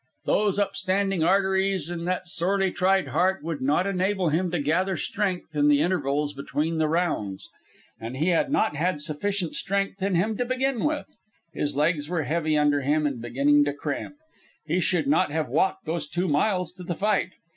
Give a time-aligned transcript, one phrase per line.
[0.25, 5.55] Those upstanding arteries and that sorely tried heart would not enable him to gather strength
[5.55, 7.49] in the intervals between the rounds.
[7.99, 11.13] And he had not had sufficient strength in him to begin with.
[11.53, 14.15] His legs were heavy under him and beginning to cramp.
[14.65, 17.33] He should not have walked those two miles to the fight.